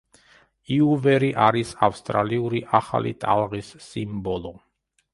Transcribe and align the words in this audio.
უივერი 0.85 1.29
არის 1.49 1.75
ავსტრალიური 1.89 2.65
ახალი 2.81 3.15
ტალღის 3.27 3.73
სიმბოლო. 3.93 4.61